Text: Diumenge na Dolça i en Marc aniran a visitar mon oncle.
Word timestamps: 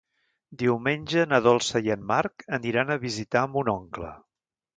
Diumenge 0.61 1.25
na 1.33 1.39
Dolça 1.47 1.81
i 1.89 1.93
en 1.97 2.07
Marc 2.13 2.47
aniran 2.59 2.91
a 2.91 2.99
visitar 3.05 3.45
mon 3.53 3.71
oncle. 3.77 4.11